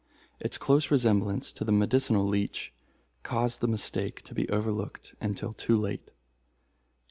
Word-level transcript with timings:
Its 0.39 0.57
close 0.57 0.89
resemblance 0.89 1.53
to 1.53 1.63
the 1.63 1.71
medicinal 1.71 2.25
leech 2.25 2.73
caused 3.21 3.61
the 3.61 3.67
mistake 3.67 4.23
to 4.23 4.33
be 4.33 4.49
overlooked 4.49 5.13
until 5.21 5.53
too 5.53 5.79
late. 5.79 6.09